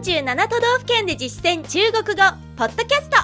[0.00, 2.22] 47都道府県で実践中国語
[2.56, 3.18] ポッドキャスト。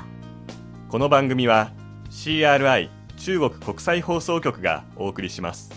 [0.91, 1.73] この番組は
[2.11, 5.71] CRI 中国国際放送局がお送りします。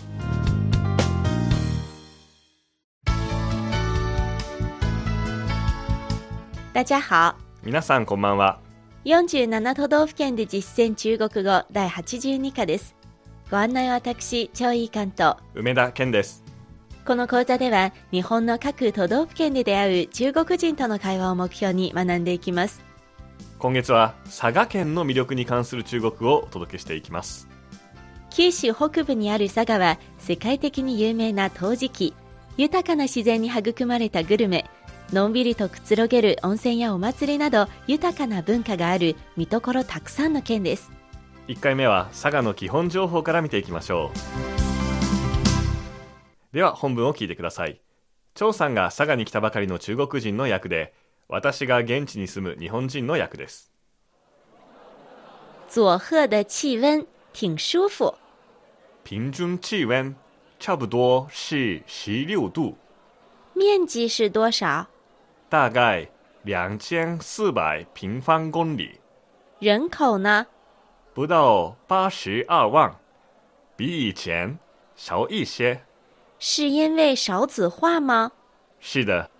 [6.74, 7.34] 大家好。
[7.62, 8.60] 皆さんこんばんは。
[9.06, 12.94] 47都道府県で実践中国語第82課です。
[13.50, 15.38] ご案内は私張井関と。
[15.54, 16.49] 梅田健です
[17.06, 22.82] この講座では日本の各都道府県で出会う中国人との会話を目標に学んでいきます。
[23.58, 27.48] 今月は佐賀県の魅力に関する中国語をお届けしていきます。
[28.30, 32.14] 九州北部にある佐賀は世界的に有名な陶磁器。
[32.56, 34.66] 豊かな自然に育まれたグルメ
[35.12, 40.92] のんびりとくつろげる温泉やお祭りなど豊かな文化がある見どころたくさんの県です。
[41.48, 44.12] 1回目は佐賀の基本情報から見ていきましょ
[44.56, 44.59] う
[46.52, 47.80] では本文を聞いてください。
[48.34, 50.94] 張さんが佐賀に来たばかりの中国人の役で
[51.28, 53.72] 私が現地に住む日本人の役です。
[55.68, 58.14] 佐贺的气温挺舒服。
[59.04, 60.14] 平均气温
[60.58, 62.76] 差不多是16度。
[63.54, 64.86] 面积是多少？
[65.48, 66.08] 大概
[66.42, 68.98] 两千四百平方公里，
[69.60, 70.46] 人口呢？
[71.14, 72.96] 不到八十二万，
[73.76, 74.58] 比以前
[74.96, 75.82] 少一些。
[76.42, 78.32] 是因为少子化吗？
[78.80, 79.30] 是的，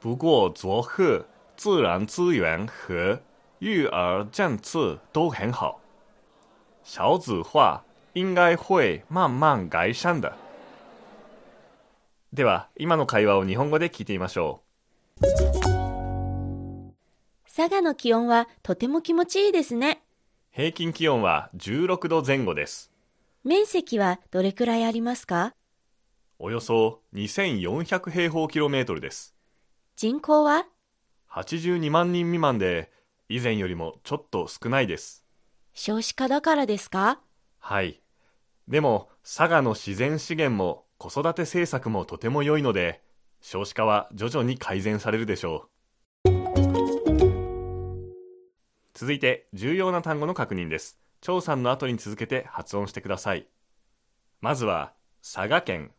[0.00, 1.26] 不过佐贺
[1.58, 3.20] 自然资源和
[3.58, 5.82] 育儿政策都很好，
[6.82, 10.32] 少子化应该会慢慢改善的。
[12.32, 14.62] では、今の会話を日本語で聞いてみましょ
[17.44, 20.00] 佐賀の気温はとても気持ちいいですね
[20.54, 20.56] う。
[20.56, 22.90] 平均気温は16度前後です。
[23.44, 25.54] 面積はどれくらいありますか？
[26.40, 29.34] およそ2400平方キロメートルです。
[29.96, 30.66] 人口は
[31.32, 32.92] ？82万人未満で、
[33.28, 35.24] 以前よりもちょっと少ないです。
[35.74, 37.20] 少子化だからですか？
[37.58, 38.00] はい。
[38.68, 43.02] でも、佐賀の自然資源も子育て政策もとても良いので、
[43.40, 45.68] 少子化は徐々に改善されるでしょ
[46.24, 46.30] う。
[48.94, 51.00] 続いて、重要な単語の確認です。
[51.20, 53.48] 張さんの後に続けて発音してください。
[54.40, 55.90] まずは、佐賀県、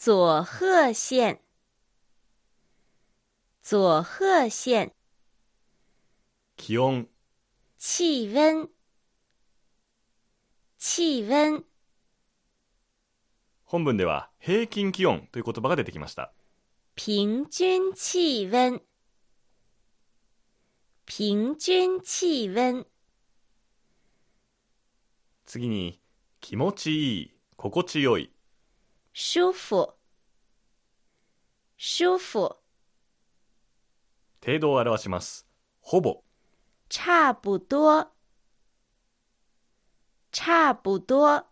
[0.00, 1.40] 佐贺县
[3.60, 4.92] 佐贺县
[6.56, 7.08] 気温、
[7.78, 8.70] 气温。
[10.78, 11.64] 气温。
[13.64, 16.32] 本文では平均気温という言葉が出てきました。
[16.94, 18.80] 平均气温。
[21.06, 22.86] 平均气温。
[25.44, 26.00] 次に、
[26.40, 28.30] 気持ちいい、心地よい、
[29.20, 29.96] 舒服。
[31.76, 32.56] 舒服。
[34.40, 35.44] 程度を表します。
[35.80, 36.22] ほぼ、
[36.88, 38.12] 差不多。
[40.30, 41.44] 差不多。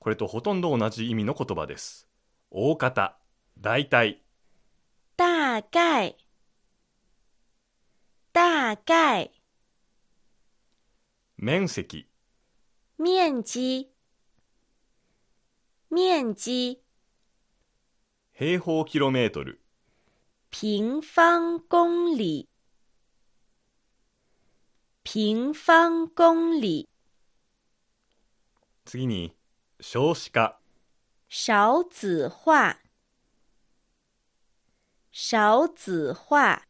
[0.00, 2.08] これとほとんど同じ意味の言葉です。
[2.50, 3.16] 大方、
[3.60, 4.24] 大体、
[5.16, 6.16] 大概。
[8.32, 9.30] 大概。
[11.36, 12.08] 面積、
[12.98, 13.92] 面积
[15.94, 16.80] 面积？
[18.32, 19.60] 平方キロメートル、
[20.50, 22.48] 平方公里。
[25.04, 26.88] 平方公里。
[28.86, 29.36] 次に、
[29.82, 30.58] 少子化、
[31.28, 32.78] 少子化。
[35.10, 36.66] 少子化。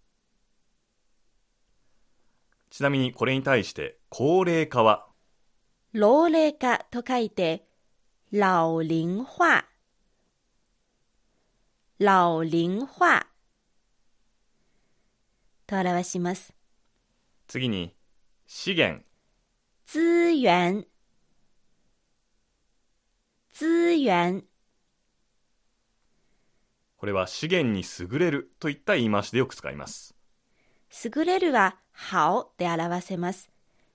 [2.70, 5.06] ちなみにこれに対して、高齢化は、
[5.92, 7.64] 老齢化と書いて
[8.34, 9.68] 老龄化。
[11.98, 13.26] 老龄化。
[15.66, 16.54] と表します。
[17.46, 17.94] 次に、
[18.46, 19.04] 資源、
[19.84, 19.98] 資
[20.40, 20.88] 源。
[23.52, 23.66] 資
[24.00, 24.46] 源。
[26.96, 30.14] これは資源に優れるといった言い回しでよく使います。
[31.04, 31.76] 優れるは
[32.10, 33.51] 好で表せます。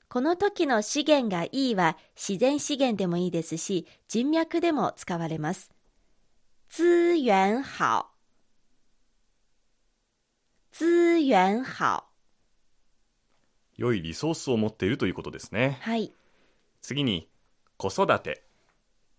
[0.10, 5.70] この時の資源がいいは自然資源でもいいですし、人脈でも使われます。
[6.70, 6.84] 資
[7.24, 8.08] 源好。
[10.72, 10.86] 資
[11.26, 12.06] 源好。
[13.76, 15.78] 良いリソースを持っているということですね。
[15.82, 16.14] はい。
[16.82, 17.30] 次に、
[17.76, 18.46] 子育て、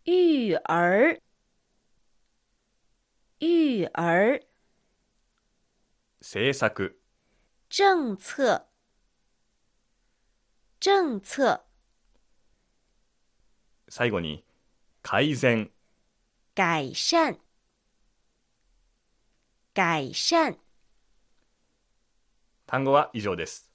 [0.07, 1.21] 育儿。
[3.41, 4.41] 育儿。
[6.21, 6.99] 政策、
[7.69, 8.68] 政策。
[10.81, 11.61] 政策。
[13.89, 14.45] 最後に、
[15.03, 15.71] 改善、
[16.55, 17.37] 改善。
[19.75, 20.57] 改善。
[22.67, 23.73] 単語は以上です。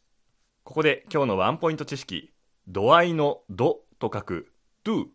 [0.64, 2.32] ここで今日のワンポイント知識、
[2.70, 4.54] 度合いの度と書く
[4.86, 5.08] do、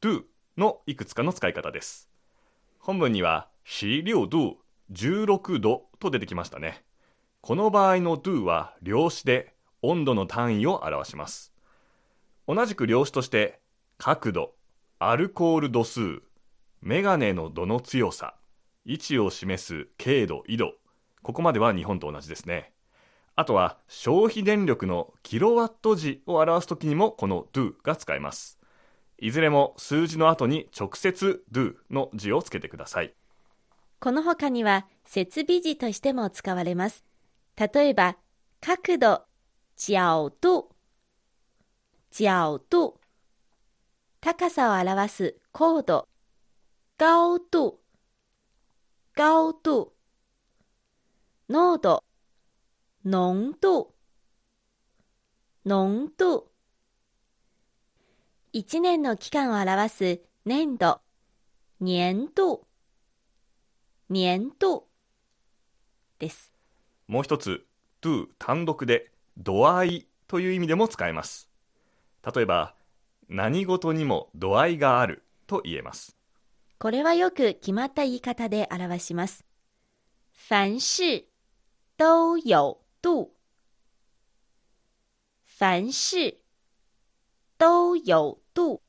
[0.00, 0.22] do
[0.56, 2.08] のいくつかの使い方です。
[2.78, 4.58] 本文には16度、
[4.92, 6.84] 16度と出てきましたね。
[7.40, 11.52] この場合の do は量子で温度の単位を表します。
[12.46, 13.60] 同じく量子として
[13.98, 14.54] 角度、
[14.98, 16.22] アルコール度数、
[16.80, 18.34] メガネの度の強さ、
[18.84, 20.74] 位置を示す経度、緯度、
[21.22, 22.72] ここまでは日本と同じですね。
[23.36, 28.58] あとは消費電力のキロワット時を表すときにもこの do が使えます。
[29.20, 33.14] いずれも数字の後に直接 do の字をつけてください。
[34.00, 37.04] この他には設備字としても使われます。
[37.56, 38.16] 例えば、
[38.60, 39.22] 角度、
[39.78, 40.74] 角度、
[42.10, 43.00] 角度。
[44.20, 46.08] 高さを表す高度、
[46.98, 47.78] 高度、
[49.14, 49.92] 高度。
[51.48, 52.04] 濃度、
[53.04, 53.94] 濃度、
[55.64, 56.50] 濃度。
[58.52, 61.00] 一年の期間を表す年度、
[61.78, 62.66] 年度。
[64.10, 64.88] 年度
[66.18, 66.52] です。
[67.06, 67.64] もう一つ
[68.02, 71.48] do 単独で度合いという意味でも使えます。
[72.34, 72.74] 例えば、
[73.28, 76.16] 何事にも度合いがあると言えます。
[76.78, 79.44] これはよく決まった言い方で表します。
[80.50, 81.28] 凡事
[81.96, 83.30] 都有度。
[85.60, 86.42] 凡事
[87.58, 88.80] 都有度。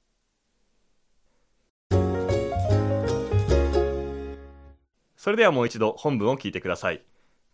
[5.16, 7.04] それではもう一度本文を聞いてください。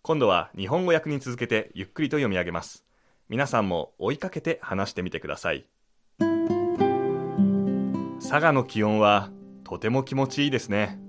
[0.02, 2.85] 今度は日本語訳に続けてゆっくりと読み上げます。
[3.28, 5.66] 皆さんも追いかけて話してみてください。
[8.20, 9.32] 佐賀の気温は
[9.64, 11.00] とても気持ちいいですね。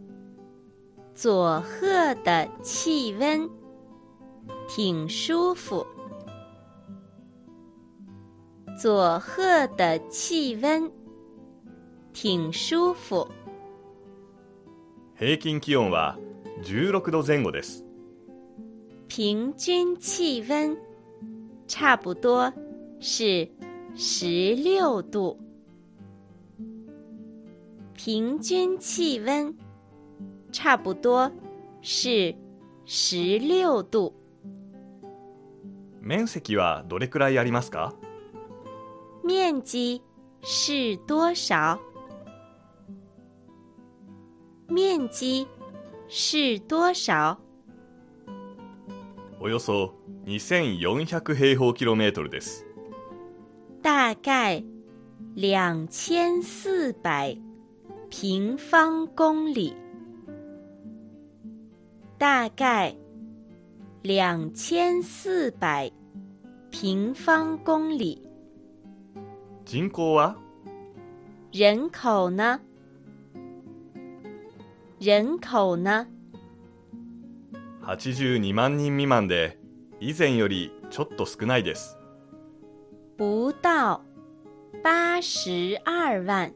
[1.14, 3.50] 佐贺的气温
[4.68, 5.86] 挺舒服。
[8.82, 10.90] 佐贺的气温
[12.14, 13.28] 挺舒服。
[15.18, 16.18] 平均気温は
[16.62, 17.84] 16度前後です。
[19.08, 20.85] 平均气温
[21.78, 22.50] 差不多
[23.00, 23.46] 是
[23.94, 25.36] 十六度。
[27.92, 29.54] 平均气温
[30.50, 31.30] 差不多
[31.82, 32.34] 是
[32.86, 34.14] 十六度。
[36.00, 37.92] 面積はどれくらいありますか？
[39.22, 40.00] 面积
[40.40, 41.78] 是多少？
[44.70, 45.46] 面积
[46.08, 47.36] 是多少？
[49.38, 49.94] およそ
[50.24, 52.66] 2400平方キロメートルです。
[53.82, 54.64] 大概
[55.34, 57.36] 两千四百
[58.10, 59.74] 平方公里。
[62.18, 62.96] 大概
[64.02, 65.92] 两千四百
[66.70, 68.22] 平方公里。
[69.66, 70.34] 人口は？
[71.52, 72.60] 人口呢？
[74.98, 76.06] 人口呢？
[77.86, 79.60] 82万人未満で
[80.00, 81.96] 以前よりちょっと少ないです。
[83.16, 84.00] 不到
[84.82, 86.52] 八十二万，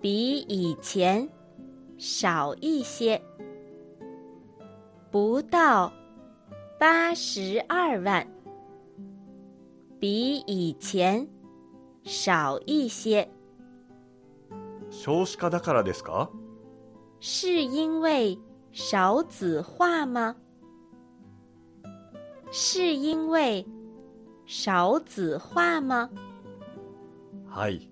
[0.00, 1.28] 比以前
[1.98, 3.20] 少一些。
[5.12, 5.92] 不到
[6.80, 8.26] 八十二万，
[10.00, 11.28] 比以前
[12.02, 13.28] 少一些，
[14.88, 16.30] 少子化だからですか？
[17.20, 18.38] 是因为
[18.78, 20.36] 少子化吗？
[22.52, 23.66] 是因为
[24.44, 26.10] 少子化吗？
[27.48, 27.90] はい。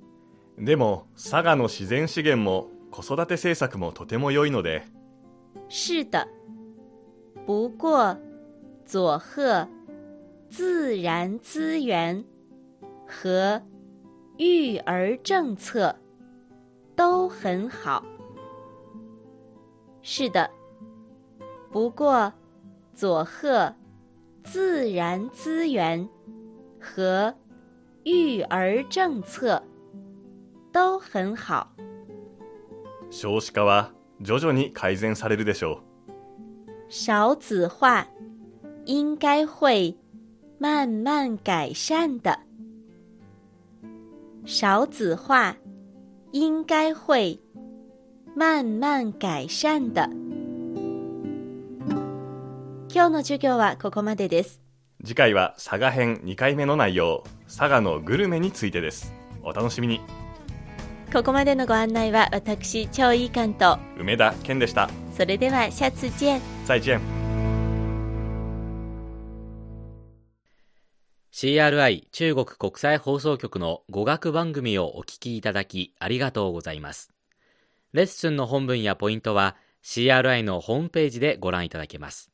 [0.58, 4.82] でも佐賀の自然資源も子育て政策もとても良いので
[5.70, 6.28] 是的，
[7.46, 8.18] 不过
[8.84, 9.66] 佐贺
[10.50, 12.22] 自然资源
[13.06, 13.62] 和
[14.36, 15.96] 育儿政策
[16.94, 18.04] 都很好。
[20.02, 20.50] 是的，
[21.74, 22.32] 不过
[22.94, 23.74] 佐贺
[24.44, 26.08] 自然资源
[26.78, 27.34] 和
[28.04, 29.60] 育儿政策
[30.72, 31.74] 都很好。
[33.10, 33.90] 少子化は
[34.20, 35.80] 徐々に改善されるでしょ
[36.88, 38.06] 少子化
[38.84, 39.98] 应该会
[40.60, 42.38] 慢慢改善的。
[44.44, 45.56] 少子化
[46.30, 47.40] 应该会
[48.36, 50.23] 慢慢改善的。
[52.94, 54.60] 今日の授業はここまでです。
[55.02, 55.04] う。
[55.04, 59.12] 次回は佐賀編2回目の内容、佐賀のグルメについてです。
[59.42, 60.00] お楽しみに。
[61.12, 64.88] ここまでのご案内は私、超いい関と、梅田健でした。
[65.12, 66.40] それではシャツ見。
[66.66, 67.00] 再见。
[71.32, 77.10] CRI 中国国際放送局の語学番組をお聞きいただきありがとうございます。
[77.92, 82.33] レッスンの本文やポイントは CRI のホームページでご覧いただけます。